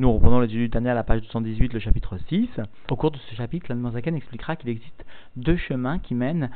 [0.00, 2.48] Nous reprenons l'étude du à la page 218, le chapitre 6.
[2.90, 5.04] Au cours de ce chapitre, l'Anne expliquera qu'il existe
[5.36, 6.48] deux chemins qui mènent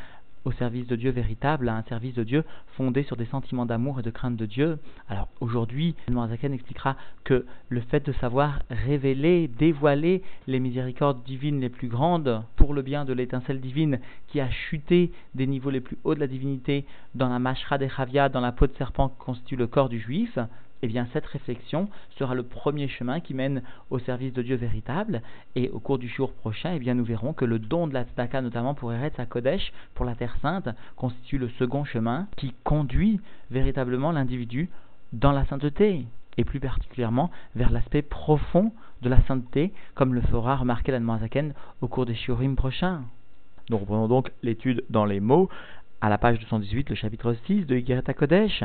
[0.47, 2.45] au service de Dieu véritable, à un service de Dieu
[2.79, 4.79] fondé sur des sentiments d'amour et de crainte de Dieu.
[5.11, 11.69] Alors aujourd'hui, Zaken expliquera que le fait de savoir révéler, dévoiler les miséricordes divines les
[11.69, 15.99] plus grandes pour le bien de l'étincelle divine qui a chuté des niveaux les plus
[16.05, 19.19] hauts de la divinité dans la mashra des Chavia, dans la peau de serpent qui
[19.19, 20.39] constitue le corps du juif,
[20.85, 25.23] eh cette réflexion sera le premier chemin qui mène au service de Dieu véritable.
[25.57, 28.05] Et au cours du jour prochain, eh bien nous verrons que le don de la
[28.05, 33.21] tzedaka, notamment pour Eretz Kodesh, pour la Terre Sainte, constitue le second chemin qui conduit
[33.51, 34.69] véritablement l'individu
[35.13, 40.57] dans la sainteté et plus particulièrement vers l'aspect profond de la sainteté, comme le fera
[40.57, 43.03] remarquer la Zaken au cours des shiurim prochains.
[43.71, 45.49] Nous reprenons donc l'étude dans les mots
[46.01, 48.65] à la page 218, le chapitre 6 de Yigeret Kodesh.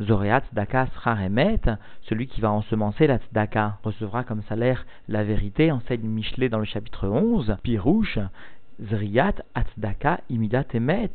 [0.00, 1.60] Zoreat Tzedaka Sraremet,
[2.02, 6.64] celui qui va ensemencer la Tzedaka, recevra comme salaire la vérité, enseigne Michelet dans le
[6.64, 8.18] chapitre 11, Pirouche,
[8.82, 11.10] Zriat Atzdaka Imidat Emet.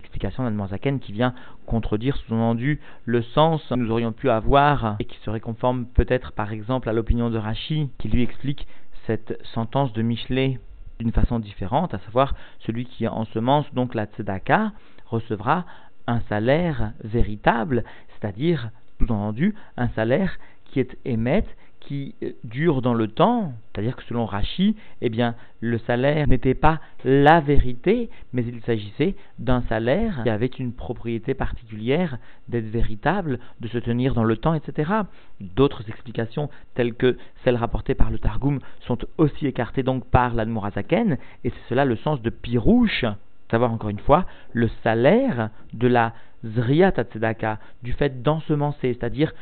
[0.00, 1.34] Explication d'Admanzaken qui vient
[1.66, 6.52] contredire sous-entendu le sens que nous aurions pu avoir et qui serait conforme peut-être par
[6.52, 8.66] exemple à l'opinion de Rachi qui lui explique
[9.06, 10.58] cette sentence de Michelet
[10.98, 14.72] d'une façon différente, à savoir celui qui ensemence donc la tzedaka
[15.06, 15.66] recevra
[16.06, 21.48] un salaire véritable, c'est-à-dire, sous-entendu, un salaire qui est émette,
[21.86, 26.54] qui euh, dure dans le temps, c'est-à-dire que selon Rachi, eh bien, le salaire n'était
[26.54, 33.38] pas la vérité, mais il s'agissait d'un salaire qui avait une propriété particulière d'être véritable,
[33.60, 34.92] de se tenir dans le temps, etc.
[35.40, 41.18] D'autres explications, telles que celles rapportées par le Targum, sont aussi écartées donc par l'Admorazaken,
[41.44, 43.04] et c'est cela le sens de Pirouche,
[43.50, 46.12] savoir encore une fois le salaire de la
[46.44, 49.32] Zriyat Tzedaka, du fait d'ensemencer, c'est-à-dire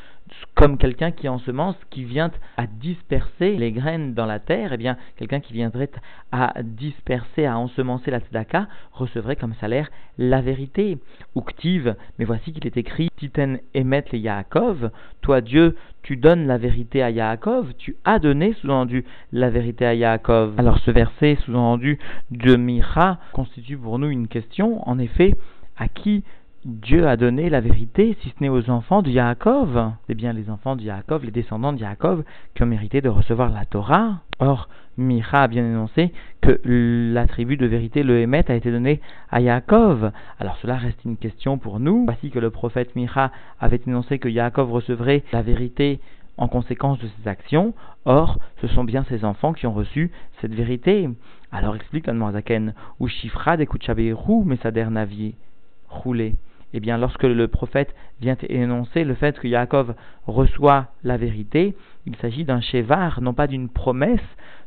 [0.54, 4.96] comme quelqu'un qui ensemence, qui vient à disperser les graines dans la terre, eh bien
[5.16, 5.90] quelqu'un qui viendrait
[6.32, 10.98] à disperser, à ensemencer la tzedaka, recevrait comme salaire la vérité.
[11.36, 14.90] Uktiv, mais voici qu'il est écrit Titen emet le Yaakov,
[15.20, 19.94] toi Dieu, tu donnes la vérité à Yaakov, tu as donné sous-entendu la vérité à
[19.94, 20.54] Yaakov.
[20.58, 21.98] Alors ce verset sous-entendu
[22.30, 25.34] de Mira constitue pour nous une question, en effet,
[25.76, 26.24] à qui
[26.64, 29.92] Dieu a donné la vérité, si ce n'est aux enfants de Yaakov.
[30.06, 33.50] C'est bien les enfants de Yaakov, les descendants de Yaakov, qui ont mérité de recevoir
[33.50, 34.20] la Torah.
[34.38, 36.10] Or, Micha a bien énoncé
[36.40, 40.10] que l'attribut de vérité, le Hémet, a été donné à Yaakov.
[40.40, 42.06] Alors cela reste une question pour nous.
[42.06, 46.00] Voici que le prophète Micha avait énoncé que Yaakov recevrait la vérité
[46.38, 47.74] en conséquence de ses actions.
[48.06, 50.10] Or, ce sont bien ses enfants qui ont reçu
[50.40, 51.10] cette vérité.
[51.52, 55.34] Alors explique l'Anmoazaken, ou Shifra des Kuchabeirou, Messader Navier,
[55.90, 56.36] roulé
[56.76, 59.94] eh bien, lorsque le prophète vient énoncer le fait que Yaakov
[60.26, 64.18] reçoit la vérité, il s'agit d'un chevar, non pas d'une promesse,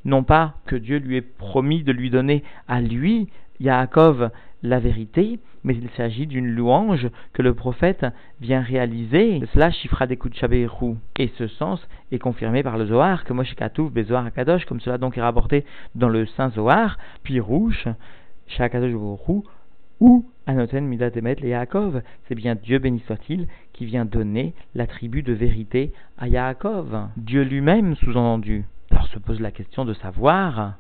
[0.05, 3.27] non pas que Dieu lui ait promis de lui donner à lui,
[3.59, 4.29] Yaakov,
[4.63, 8.05] la vérité, mais il s'agit d'une louange que le prophète
[8.39, 9.41] vient réaliser.
[9.53, 10.17] Cela chiffra des
[11.17, 15.17] Et ce sens est confirmé par le Zohar, que Moshe Katouf, Akadosh, comme cela donc
[15.17, 17.85] est rapporté dans le Saint Zohar, puis rouge,
[18.47, 18.93] Shakadosh
[19.99, 22.01] ou Anoten Midat Emet le Yaakov.
[22.27, 27.09] C'est bien Dieu béni soit-il qui vient donner l'attribut de vérité à Yaakov.
[27.17, 28.65] Dieu lui-même sous-entendu.
[28.91, 30.77] Alors se pose la question de savoir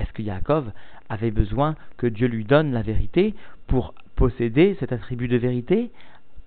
[0.00, 0.70] est-ce que Yaakov
[1.08, 3.34] avait besoin que Dieu lui donne la vérité
[3.66, 5.90] pour posséder cet attribut de vérité?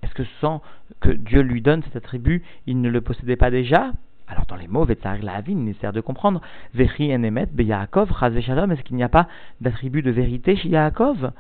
[0.04, 0.62] Est-ce que sans
[1.00, 3.92] que Dieu lui donne cet attribut, il ne le possédait pas déjà?
[4.30, 6.42] Alors dans les mots, la il nécessaire de comprendre.
[6.74, 9.28] Vechi en emet be Yaakov, Shalom, est-ce qu'il n'y a pas
[9.60, 11.32] d'attribut de vérité chez Yaakov?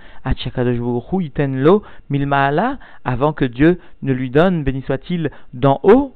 [1.38, 6.16] Lo milmaala, avant que Dieu ne lui donne, béni soit-il, d'en haut.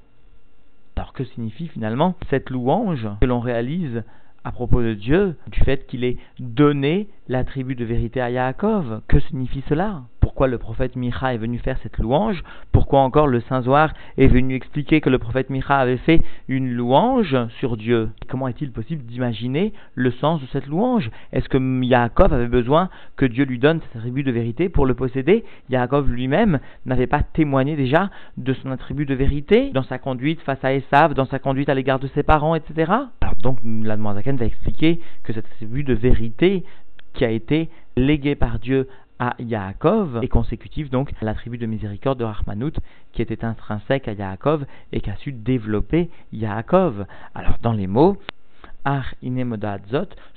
[0.95, 4.03] Alors que signifie finalement cette louange que l'on réalise
[4.43, 9.01] à propos de Dieu, du fait qu'il ait donné l'attribut de vérité à Yaakov?
[9.07, 10.01] Que signifie cela?
[10.43, 12.43] Pourquoi le prophète Micha est venu faire cette louange,
[12.73, 16.69] pourquoi encore le Saint Zohar est venu expliquer que le prophète Micha avait fait une
[16.69, 18.09] louange sur Dieu?
[18.27, 21.09] Comment est-il possible d'imaginer le sens de cette louange?
[21.31, 24.95] Est-ce que Yaakov avait besoin que Dieu lui donne cet attribut de vérité pour le
[24.95, 25.45] posséder?
[25.69, 30.61] Yaakov lui-même n'avait pas témoigné déjà de son attribut de vérité dans sa conduite face
[30.65, 32.91] à Esav, dans sa conduite à l'égard de ses parents, etc.
[33.21, 36.65] Alors donc la Zaken va expliquer que cet attribut de vérité
[37.13, 38.87] qui a été légué par Dieu
[39.19, 42.73] à Yaakov et consécutif donc à l'attribut de miséricorde de Rahmanout
[43.11, 47.05] qui était intrinsèque à Yaakov et qui a su développer Yaakov.
[47.35, 48.17] Alors dans les mots,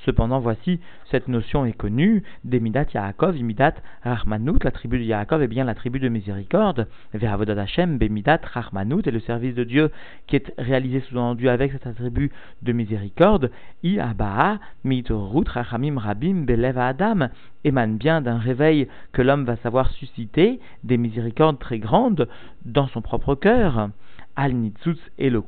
[0.05, 2.23] Cependant, voici, cette notion est connue.
[2.45, 6.87] Des Midat Yaakov, Imidat Rahmanut, la tribu de Yaakov est bien la tribu de miséricorde.
[7.13, 9.91] Veravodat Hashem, Bemidat Rahmanut, et le service de Dieu
[10.27, 12.31] qui est réalisé sous-entendu avec cette attribut
[12.63, 13.51] de miséricorde.
[13.83, 17.29] I Abaa, Mitorut, Rachamim Rabim, Belev Adam,
[17.65, 22.29] émane bien d'un réveil que l'homme va savoir susciter, des miséricordes très grandes
[22.65, 23.91] dans son propre cœur.
[24.37, 25.43] Al Nitzutz et le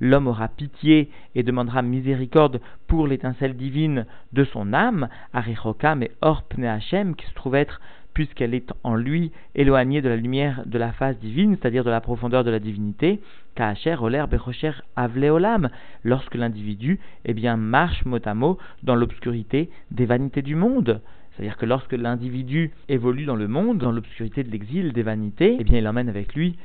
[0.00, 6.64] l'homme aura pitié et demandera miséricorde pour l'étincelle divine de son âme, Arichokam et Orpne
[6.64, 7.80] Hashem, qui se trouve être,
[8.14, 12.00] puisqu'elle est en lui, éloignée de la lumière de la face divine, c'est-à-dire de la
[12.00, 13.20] profondeur de la divinité,
[13.54, 15.70] Kaacher, Oler, Bechocher, Avleolam,
[16.02, 21.00] lorsque l'individu, eh bien, marche mot à mot dans l'obscurité des vanités du monde.
[21.30, 25.62] C'est-à-dire que lorsque l'individu évolue dans le monde, dans l'obscurité de l'exil, des vanités, eh
[25.62, 26.56] bien il emmène avec lui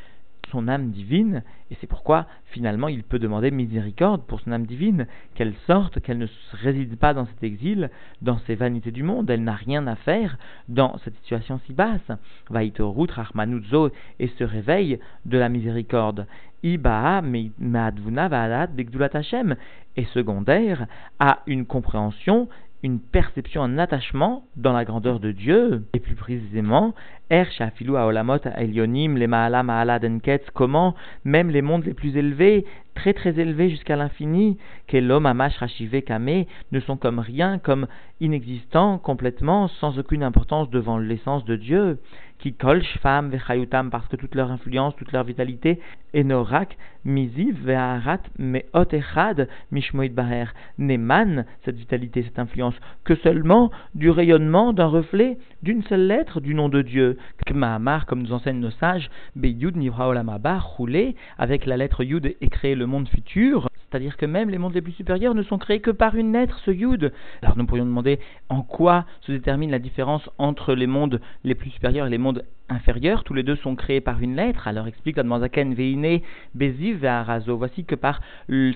[0.51, 5.07] son âme divine, et c'est pourquoi finalement il peut demander miséricorde pour son âme divine,
[5.35, 7.89] qu'elle sorte, qu'elle ne réside pas dans cet exil,
[8.21, 10.37] dans ces vanités du monde, elle n'a rien à faire
[10.67, 12.11] dans cette situation si basse.
[12.49, 16.27] Vaïtorut Rachmanuzo et se réveille de la miséricorde.
[16.63, 19.55] Ibaa Meadvuna Vaadat Begdulat Hashem
[19.97, 20.87] et secondaire
[21.19, 22.47] a une compréhension
[22.83, 26.93] une perception, un attachement dans la grandeur de Dieu, et plus précisément,
[27.29, 30.93] Er Shafilu Aolamot Elionim, les Maala Denketz, comment
[31.23, 34.57] même les mondes les plus élevés, très très élevés jusqu'à l'infini,
[34.87, 36.43] que l'homme Amash Rashive Kame,
[36.73, 37.87] ne sont comme rien, comme
[38.19, 41.99] inexistants, complètement, sans aucune importance devant l'essence de Dieu,
[42.43, 45.79] qui kol shfam vechayutam, parce que toute leur influence, toute leur vitalité,
[46.13, 50.47] est norak, miziv ve'arat me'ot echad mishmoit baher,
[50.77, 52.75] n'émane, cette vitalité, cette influence,
[53.05, 57.17] que seulement du rayonnement d'un reflet d'une seule lettre du nom de Dieu.
[57.45, 62.47] Kmahamar, comme nous enseignent nos sages, Beyud Nivra Olamaba, roulé, avec la lettre Yud et
[62.49, 65.79] créer le monde futur, c'est-à-dire que même les mondes les plus supérieurs ne sont créés
[65.79, 67.13] que par une lettre, ce Yud.
[67.43, 68.19] Alors nous pourrions demander
[68.49, 72.43] en quoi se détermine la différence entre les mondes les plus supérieurs et les mondes
[72.69, 73.23] inférieurs.
[73.23, 74.67] Tous les deux sont créés par une lettre.
[74.67, 76.21] Alors explique la Zaken Veine
[76.55, 77.55] Beziv Arazo.
[77.55, 78.19] Voici que par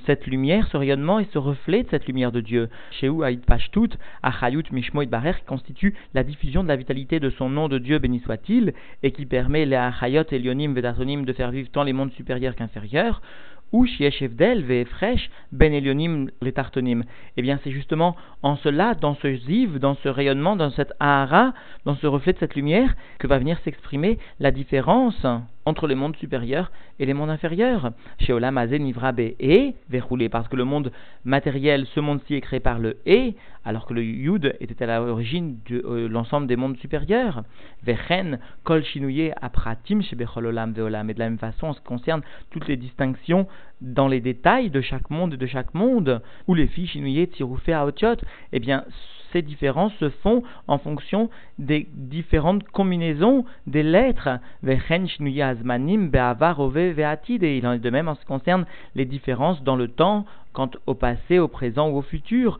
[0.05, 3.97] cette lumière, ce rayonnement et ce reflet de cette lumière de Dieu, Sheu Aïd Pashtut,
[4.21, 8.19] Achayut Mishmoid Barer, constitue la diffusion de la vitalité de son nom de Dieu, béni
[8.19, 12.55] soit-il, et qui permet les Achayot, Elionim, Vedatonim de faire vivre tant les mondes supérieurs
[12.55, 13.19] qu'inférieurs
[13.71, 17.03] ou Shieshevdel Vefresh Ben Elionim Letartonim.
[17.35, 21.53] Eh bien, c'est justement en cela, dans ce ziv, dans ce rayonnement, dans cette ahara,
[21.85, 25.25] dans ce reflet de cette lumière, que va venir s'exprimer la différence
[25.67, 27.91] entre les mondes supérieurs et les mondes inférieurs.
[28.19, 30.91] Chez Olam Nivrabe et verroulé, parce que le monde
[31.25, 33.35] matériel, ce monde-ci est créé par le et,
[33.65, 37.43] alors que le Yud était à l'origine de euh, l'ensemble des mondes supérieurs.
[37.83, 41.09] Vechen, Kol Shinouye, Apratim, chez Olam Veolam.
[41.09, 43.45] Et de la même façon, en ce qui concerne toutes les distinctions
[43.81, 47.73] dans les détails de chaque monde et de chaque monde, où les filles Shinouye, Tiroufé,
[47.73, 48.15] Aotiot,
[48.53, 48.85] eh bien,
[49.31, 51.29] ces différences se font en fonction
[51.59, 54.29] des différentes combinaisons des lettres.
[54.63, 54.77] Et
[57.57, 58.65] il en est de même en ce qui concerne
[58.95, 62.59] les différences dans le temps, quant au passé, au présent ou au futur.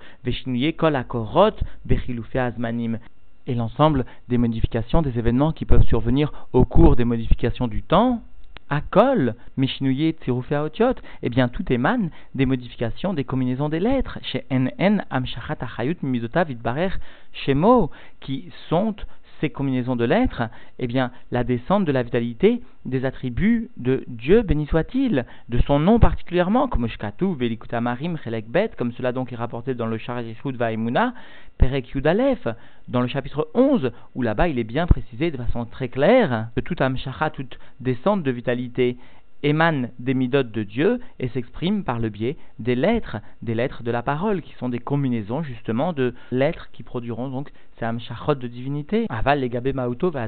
[3.48, 8.22] Et l'ensemble des modifications, des événements qui peuvent survenir au cours des modifications du temps.
[8.70, 14.46] Akol, Mishinouye, Tsirufe Otiot, eh bien tout émane des modifications, des combinaisons des lettres, chez
[14.52, 16.90] NN, Amshachat, Achayut, Mizota, Vidbarer,
[17.32, 18.96] Shemo, qui sont
[19.40, 20.44] ces combinaisons de lettres,
[20.80, 25.80] eh bien, la descente de la vitalité des attributs de Dieu, béni soit-il, de son
[25.80, 28.18] nom particulièrement, comme Shkatu, Velikuta Marim,
[28.48, 31.14] Bet, comme cela donc est rapporté dans le Shara Yeshud Vaimuna,
[31.58, 32.48] Perek Yudalef,
[32.88, 36.62] dans le chapitre 11, où là-bas il est bien précisé de façon très claire que
[36.62, 38.98] toute Amshacha, toute descente de vitalité
[39.44, 43.92] émane des midotes de Dieu et s'exprime par le biais des lettres, des lettres de
[43.92, 48.48] la parole, qui sont des combinaisons justement de lettres qui produiront donc ces amshachot de
[48.48, 49.06] divinité.
[49.10, 50.28] Aval les gabe mauto va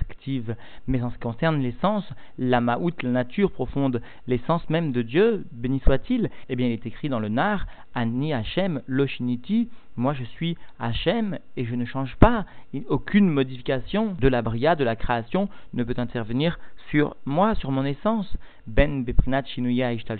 [0.00, 0.56] active.
[0.86, 5.44] Mais en ce qui concerne l'essence, la maout, la nature profonde, l'essence même de Dieu,
[5.52, 10.24] béni soit-il, eh bien il est écrit dans le nar, Ani Hashem Loshiniti, moi je
[10.24, 12.46] suis Hachem et je ne change pas.
[12.88, 16.58] Aucune modification de la bria, de la création, ne peut intervenir
[16.90, 18.36] sur moi, sur mon essence.
[18.66, 20.18] Ben Beprinat Shinuya Ishtal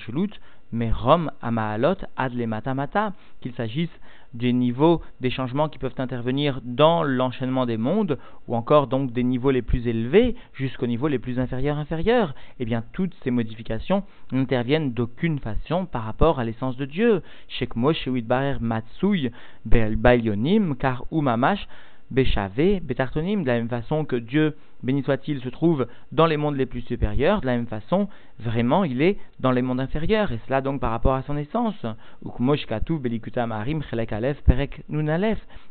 [0.73, 3.91] mais Rom Amaalot Adle Mata qu'il s'agisse
[4.35, 8.19] des niveaux des changements qui peuvent intervenir dans l'enchaînement des mondes,
[8.49, 12.65] ou encore donc des niveaux les plus élevés jusqu'aux niveaux les plus inférieurs inférieurs, eh
[12.65, 14.03] bien toutes ces modifications
[14.33, 17.23] n'interviennent d'aucune façon par rapport à l'essence de Dieu.
[17.49, 19.31] Shekmo Shewit Barer Matsui
[19.65, 21.69] Bailyonim, car Umamash
[22.11, 26.67] Béchavé, de la même façon que Dieu, béni soit-il, se trouve dans les mondes les
[26.67, 28.09] plus supérieurs, de la même façon,
[28.39, 31.87] vraiment, il est dans les mondes inférieurs, et cela donc par rapport à son essence.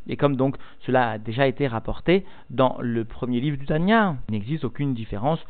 [0.08, 4.32] Et comme donc cela a déjà été rapporté dans le premier livre du Tanya, il
[4.32, 5.44] n'existe aucune différence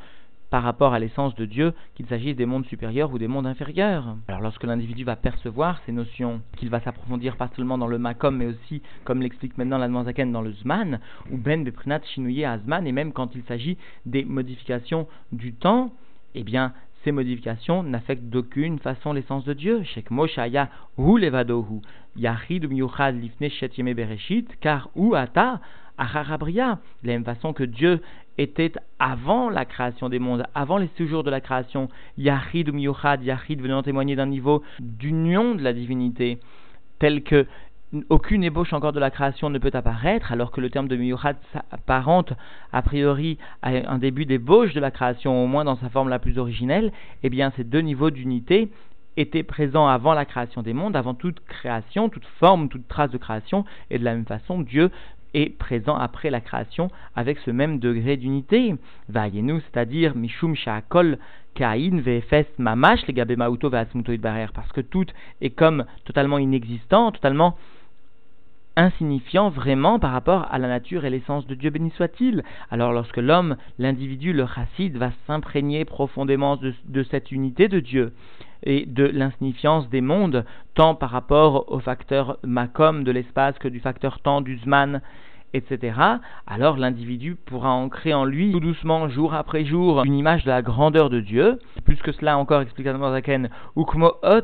[0.54, 4.14] par rapport à l'essence de Dieu, qu'il s'agisse des mondes supérieurs ou des mondes inférieurs.
[4.28, 8.36] Alors lorsque l'individu va percevoir ces notions, qu'il va s'approfondir pas seulement dans le makom,
[8.36, 11.00] mais aussi, comme l'explique maintenant la Zaken, dans le zman,
[11.32, 15.90] ou ben beprinat chinouye azman, et même quand il s'agit des modifications du temps,
[16.36, 19.82] eh bien, ces modifications n'affectent d'aucune façon l'essence de Dieu.
[19.82, 21.80] Shek Moshaya hu levadohu,
[22.14, 25.60] lifne bereshit, car ou ata
[25.98, 28.00] acharabria, de la même façon que Dieu
[28.38, 33.22] était avant la création des mondes, avant les séjours de la création, Yahid ou Miyuchad,
[33.22, 36.38] Yahid venant témoigner d'un niveau d'union de la divinité,
[36.98, 37.46] tel que
[38.08, 41.36] aucune ébauche encore de la création ne peut apparaître, alors que le terme de Miyuchad
[41.52, 42.32] s'apparente
[42.72, 46.18] a priori à un début d'ébauche de la création, au moins dans sa forme la
[46.18, 48.68] plus originelle, eh bien ces deux niveaux d'unité
[49.16, 53.18] étaient présents avant la création des mondes, avant toute création, toute forme, toute trace de
[53.18, 54.90] création, et de la même façon, Dieu
[55.34, 58.74] est présent après la création avec ce même degré d'unité.
[59.08, 61.18] Vayenu, c'est-à-dire Mishum Sha'akol
[61.54, 65.06] Kain Vefes Mamash les Mauto barrière parce que tout
[65.40, 67.56] est comme totalement inexistant, totalement
[68.76, 72.42] insignifiant vraiment par rapport à la nature et l'essence de Dieu béni soit-il.
[72.70, 78.12] Alors lorsque l'homme, l'individu, le chassid va s'imprégner profondément de, cette unité de Dieu
[78.64, 80.44] et de l'insignifiance des mondes,
[80.74, 85.00] tant par rapport au facteur makom de l'espace que du facteur temps du zman,
[85.54, 85.96] etc.,
[86.46, 90.60] alors l'individu pourra ancrer en lui, tout doucement, jour après jour, une image de la
[90.62, 91.58] grandeur de Dieu.
[91.84, 94.40] Plus que cela encore, explique Zaken, ukmo ot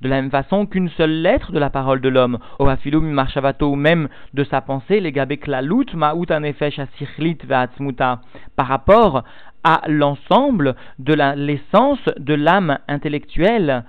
[0.00, 3.70] de la même façon qu'une seule lettre de la parole de l'homme, o afilum marshavato,
[3.70, 8.20] ou même de sa pensée, les gabeklalut ma'ut anefesh asichlit ve'atzmuta,
[8.56, 9.24] par rapport
[9.64, 13.84] à l'ensemble de l'essence de l'âme intellectuelle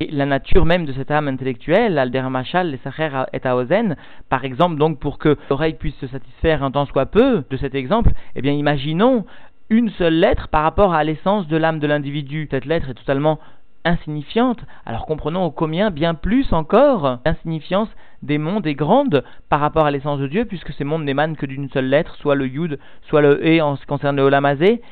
[0.00, 3.96] et la nature même de cette âme intellectuelle, Alder Machal, les Sacher et Aozen,
[4.28, 7.74] par exemple, donc pour que l'oreille puisse se satisfaire un temps soit peu de cet
[7.74, 9.24] exemple, eh bien imaginons
[9.70, 12.46] une seule lettre par rapport à l'essence de l'âme de l'individu.
[12.50, 13.38] Cette lettre est totalement
[13.84, 17.88] insignifiante, alors comprenons combien bien plus encore l'insignifiance
[18.22, 21.46] des mondes est grande par rapport à l'essence de Dieu, puisque ces mondes n'émanent que
[21.46, 24.82] d'une seule lettre, soit le Yud, soit le E en ce qui concerne le Olamazé,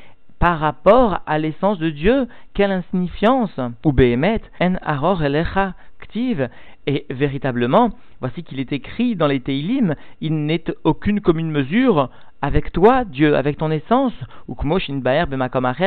[0.44, 2.28] par rapport à l'essence de Dieu.
[2.52, 6.50] Quelle insignifiance Ou Behemet, en aror elecha ktiv.
[6.86, 12.10] Et véritablement, voici qu'il est écrit dans les Teilim, il n'est aucune commune mesure
[12.44, 14.12] avec toi, Dieu, avec ton essence,
[14.48, 14.54] ou
[15.00, 15.24] baer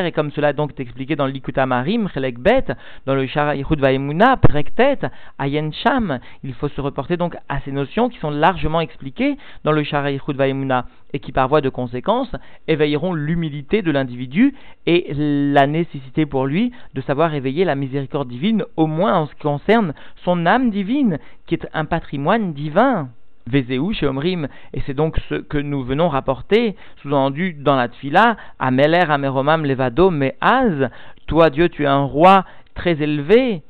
[0.07, 2.09] et comme cela donc est expliqué dans l'Ikuta Marim,
[2.39, 2.65] Bet,
[3.05, 5.01] dans le Shara Yichud Vaemuna, Prektet,
[5.37, 6.17] Ayen Sham.
[6.43, 10.09] Il faut se reporter donc à ces notions qui sont largement expliquées dans le Shara
[10.09, 12.35] Yichud Vaemuna et qui, par voie de conséquence,
[12.67, 14.55] éveilleront l'humilité de l'individu
[14.87, 19.35] et la nécessité pour lui de savoir éveiller la miséricorde divine, au moins en ce
[19.35, 23.09] qui concerne son âme divine, qui est un patrimoine divin.
[23.47, 28.37] Vezeu chez Omrim, et c'est donc ce que nous venons rapporter, sous-entendu dans la Tfila,
[28.59, 30.11] Ameler, Ameromam, Levado,
[30.41, 30.89] Az,
[31.27, 33.61] toi Dieu, tu es un roi très élevé.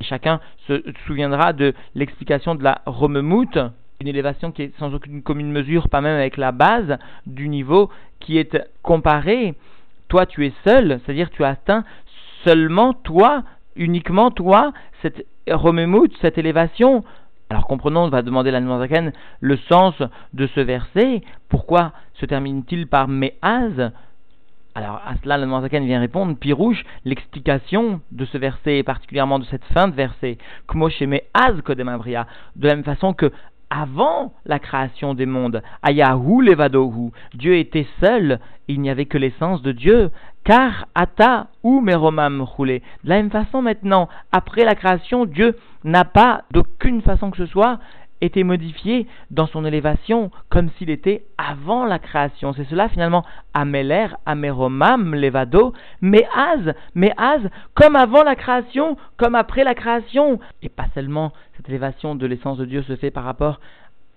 [0.00, 3.58] Chacun se souviendra de l'explication de la Romemout,
[4.00, 7.90] une élévation qui est sans aucune commune mesure, pas même avec la base du niveau
[8.20, 9.54] qui est comparé.
[10.08, 11.84] Toi, tu es seul, c'est-à-dire tu as atteint
[12.44, 13.42] seulement toi,
[13.74, 17.04] uniquement toi, cette Romemout, cette élévation
[17.48, 19.94] alors comprenons, on va demander la Zaken le sens
[20.32, 21.22] de ce verset.
[21.48, 23.92] Pourquoi se termine-t-il par Me'az
[24.74, 29.46] alors à cela, la Zaken vient répondre, Pirouche, l'explication de ce verset, et particulièrement de
[29.46, 30.36] cette fin de verset,
[30.68, 32.26] Kmoshe Me'az Kodemabria,
[32.56, 33.32] de la même façon que
[33.70, 38.38] avant la création des mondes, Ayahu Levadohu, Dieu était seul,
[38.68, 40.10] il n'y avait que l'essence de Dieu,
[40.44, 42.82] car Ata ou Meromam roulé.
[43.02, 47.46] De la même façon maintenant, après la création, Dieu n'a pas d'aucune façon que ce
[47.46, 47.78] soit
[48.20, 52.52] été modifié dans son élévation comme s'il était avant la création.
[52.54, 53.24] C'est cela finalement
[53.54, 60.40] Ameler, Ameromam, Levado, Meaz, Meaz, comme avant la création, comme après la création.
[60.62, 63.60] Et pas seulement cette élévation de l'essence de Dieu se fait par rapport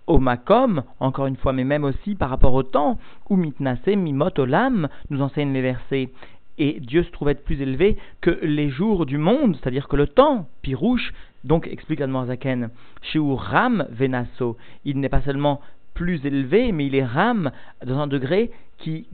[0.08, 2.98] au makom, encore une fois, mais même aussi par rapport au temps,
[3.30, 6.10] où mitnase, mimot, olam, nous enseignent les versets.
[6.58, 10.08] Et Dieu se trouve être plus élevé que les jours du monde, c'est-à-dire que le
[10.08, 12.70] temps, pirouche, donc, explique Admorzaken,
[13.02, 15.62] chez Ram Venasso, il n'est pas seulement
[15.94, 17.52] plus élevé, mais il est Ram
[17.86, 19.08] dans un degré qui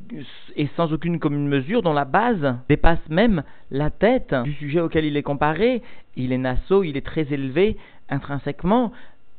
[0.56, 5.06] est sans aucune commune mesure, dont la base dépasse même la tête du sujet auquel
[5.06, 5.82] il est comparé.
[6.16, 7.78] Il est Nasso, il est très élevé
[8.10, 8.92] intrinsèquement,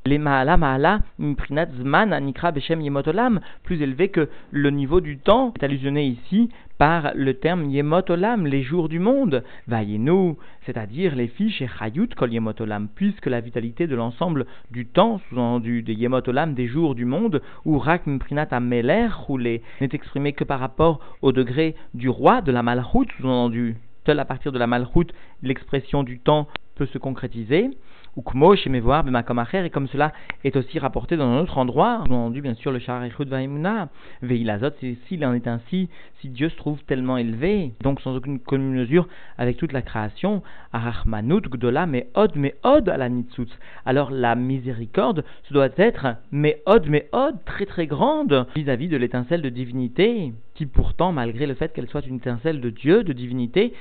[0.06, 5.52] les Mahala Mahala Mprinat Zman Anikra Beshem Yemotolam, plus élevé que le niveau du temps,
[5.54, 6.48] est allusionné ici
[6.78, 10.34] par le terme Yemotolam, les jours du monde, Vayenu,
[10.64, 15.82] c'est-à-dire les fiches et Chayut Kol Yemotolam, puisque la vitalité de l'ensemble du temps, sous-entendu
[15.82, 20.60] des Yemotolam, des jours du monde, où Rak Mprinat Ameler roulé, n'est exprimé que par
[20.60, 23.76] rapport au degré du roi de la Malchut, sous-entendu.
[24.04, 25.08] Seul à partir de la Malchut,
[25.42, 26.46] l'expression du temps
[26.76, 27.70] peut se concrétiser
[28.16, 32.00] ou Kmo chez Mevoar et comme cela est aussi rapporté dans un autre endroit, a
[32.00, 33.88] entendu bien sûr le Sharichut Vaimuna,
[34.22, 34.70] Veilazot,
[35.06, 39.06] s'il en est ainsi, si Dieu se trouve tellement élevé, donc sans aucune commune mesure
[39.36, 40.42] avec toute la création,
[40.72, 43.52] Arachmanut Gdola, mais Od, mais Od à la Nitzutz.
[43.84, 48.96] Alors la miséricorde, ce doit être mais Od, mais Od, très très grande vis-à-vis de
[48.96, 53.12] l'étincelle de divinité, qui pourtant, malgré le fait qu'elle soit une étincelle de Dieu, de
[53.12, 53.74] divinité,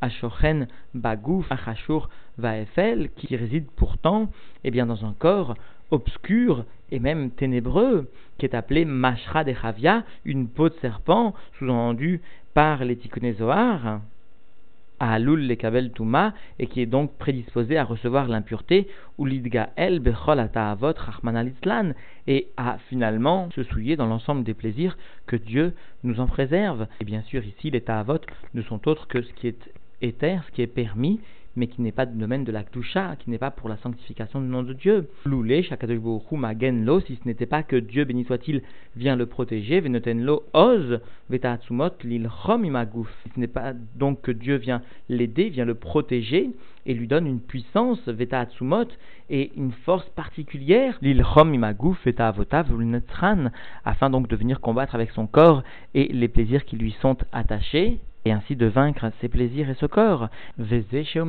[0.00, 4.30] Ashochen Bagouf Achashur Vaefel, qui réside pourtant
[4.64, 5.56] eh bien, dans un corps
[5.90, 12.20] obscur et même ténébreux, qui est appelé Mashra de Chavia, une peau de serpent, sous-entendu
[12.54, 14.00] par les Tikkunézoar,
[14.98, 18.88] à Alul le Kabel Touma, et qui est donc prédisposé à recevoir l'impureté,
[19.18, 21.94] ou l'Idga El Bechol Ata'avot Rahman
[22.26, 26.86] et à finalement se souiller dans l'ensemble des plaisirs que Dieu nous en préserve.
[27.00, 28.20] Et bien sûr, ici, les Ta'avot
[28.54, 29.70] ne sont autres que ce qui est
[30.02, 31.20] éther, ce qui est permis,
[31.56, 34.40] mais qui n'est pas du domaine de la Kdusha, qui n'est pas pour la sanctification
[34.40, 35.08] du nom de Dieu.
[35.24, 35.66] Loulé,
[36.32, 38.62] magen lo, si ce n'était pas que Dieu, béni soit-il,
[38.94, 42.28] vient le protéger, venoten lo oz, vetatsumot lil
[42.64, 43.08] imagouf.
[43.22, 46.50] Si ce n'est pas donc que Dieu vient l'aider, vient le protéger,
[46.84, 48.88] et lui donne une puissance, vetatsumot,
[49.30, 52.70] et une force particulière, lil chom imagouf, vetavotav
[53.84, 55.62] afin donc de venir combattre avec son corps
[55.94, 59.86] et les plaisirs qui lui sont attachés et ainsi de vaincre ses plaisirs et ce
[59.86, 60.28] corps.
[60.58, 61.22] Vezé chez.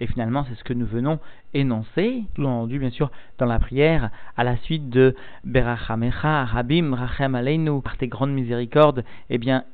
[0.00, 1.18] Et finalement, c'est ce que nous venons
[1.54, 5.14] énoncer, tout entendu bien sûr dans la prière, à la suite de
[5.44, 9.64] Berachamecha, Rabim, Rachem Aleinu, par tes grandes miséricordes, eh bien,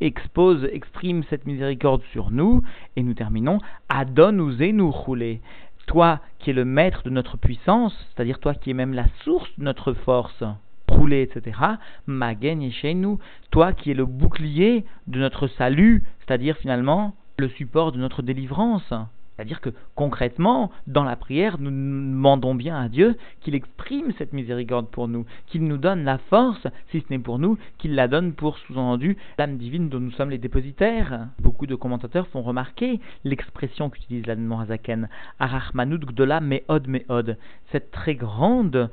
[0.00, 2.62] expose, exprime cette miséricorde sur nous,
[2.94, 5.40] et nous terminons, Adon ou nous rouler.
[5.86, 9.50] Toi qui es le maître de notre puissance, c'est-à-dire toi qui es même la source
[9.58, 10.44] de notre force
[10.88, 11.58] rouler, etc.
[12.06, 13.18] Magen chez nous,
[13.50, 18.92] toi qui es le bouclier de notre salut, c'est-à-dire finalement le support de notre délivrance.
[19.36, 24.88] C'est-à-dire que concrètement, dans la prière, nous demandons bien à Dieu qu'il exprime cette miséricorde
[24.88, 28.34] pour nous, qu'il nous donne la force, si ce n'est pour nous, qu'il la donne
[28.34, 31.26] pour, sous-entendu, l'âme divine dont nous sommes les dépositaires.
[31.40, 35.08] Beaucoup de commentateurs font remarquer l'expression qu'utilise l'âme Morazaken,
[35.40, 37.36] Arachmanud Gdola Meod Meod,
[37.72, 38.88] cette très grande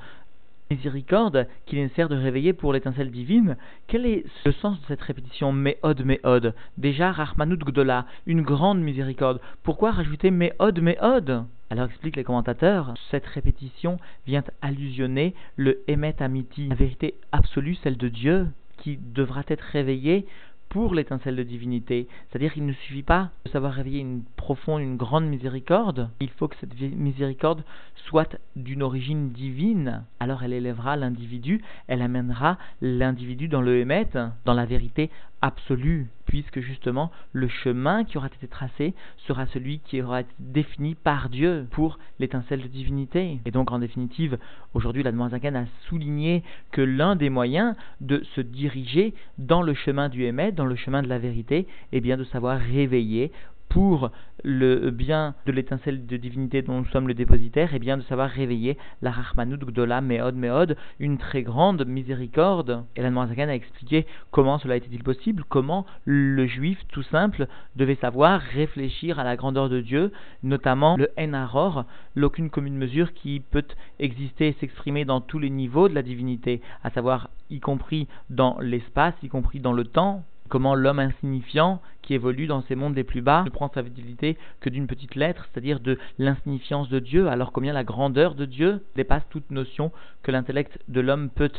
[0.72, 3.58] miséricorde qu'il est nécessaire de réveiller pour l'étincelle divine,
[3.88, 9.42] quel est le sens de cette répétition Meod Meod Déjà Rahmanut Gdola, une grande miséricorde.
[9.64, 16.68] Pourquoi rajouter Meod Meod alors expliquent les commentateurs, cette répétition vient allusionner le Emet Amiti,
[16.68, 18.48] la vérité absolue, celle de Dieu,
[18.80, 20.26] qui devra être réveillée
[20.72, 22.08] pour l'étincelle de divinité.
[22.30, 26.10] C'est-à-dire qu'il ne suffit pas de savoir réveiller une profonde, une grande miséricorde.
[26.22, 27.64] Il faut que cette miséricorde
[28.08, 30.06] soit d'une origine divine.
[30.22, 34.08] Alors elle élèvera l'individu, elle amènera l'individu dans le Hémet,
[34.46, 35.10] dans la vérité
[35.42, 38.94] absolue, puisque justement le chemin qui aura été tracé
[39.28, 43.42] sera celui qui aura été défini par Dieu pour l'étincelle de divinité.
[43.46, 44.38] Et donc en définitive,
[44.74, 46.42] aujourd'hui la Zagan a souligné
[46.72, 51.04] que l'un des moyens de se diriger dans le chemin du Hémet, dans le chemin
[51.04, 53.34] de la vérité, est bien de savoir réveiller
[53.72, 54.12] pour
[54.44, 58.30] le bien de l'étincelle de divinité dont nous sommes le dépositaire, et bien de savoir
[58.30, 62.84] réveiller la Rahmanout Gdola Meod Meod, une très grande miséricorde.
[62.96, 67.96] Et la Zagan a expliqué comment cela était-il possible, comment le juif tout simple devait
[67.96, 70.12] savoir réfléchir à la grandeur de Dieu,
[70.44, 73.64] notamment le Enaror, l'aucune commune mesure qui peut
[74.00, 78.58] exister et s'exprimer dans tous les niveaux de la divinité, à savoir y compris dans
[78.60, 83.06] l'espace, y compris dans le temps, comment l'homme insignifiant qui évolue dans ces mondes les
[83.06, 87.30] plus bas ne prend sa vitalité que d'une petite lettre, c'est-à-dire de l'insignifiance de Dieu,
[87.30, 91.52] alors combien la grandeur de Dieu dépasse toute notion que l'intellect de l'homme peut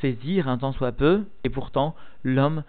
[0.00, 2.64] saisir un tant soit peu, et pourtant l'homme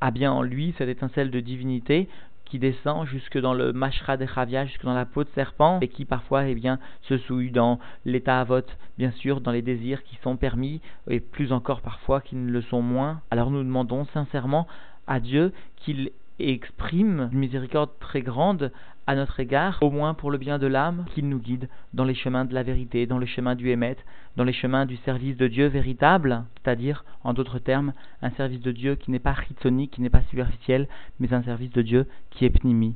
[0.00, 2.08] a bien en lui cette étincelle de divinité
[2.46, 5.88] qui descend jusque dans le mashra de Chavia, jusque dans la peau de serpent, et
[5.88, 10.02] qui parfois eh bien, se souille dans l'état à vote, bien sûr, dans les désirs
[10.04, 13.20] qui sont permis, et plus encore parfois qui ne le sont moins.
[13.30, 14.66] Alors nous demandons sincèrement
[15.06, 18.72] à Dieu qu'il exprime une miséricorde très grande
[19.06, 22.14] à notre égard, au moins pour le bien de l'âme, qu'il nous guide dans les
[22.14, 23.96] chemins de la vérité, dans les chemins du Hémet,
[24.36, 28.70] dans les chemins du service de Dieu véritable, c'est-à-dire, en d'autres termes, un service de
[28.70, 30.88] Dieu qui n'est pas chitonique, qui n'est pas superficiel,
[31.18, 32.94] mais un service de Dieu qui est pnimi,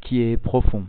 [0.00, 0.84] qui est profond.